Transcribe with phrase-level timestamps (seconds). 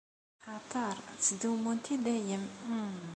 [0.53, 2.45] Axaṭer ttdumunt i dayem.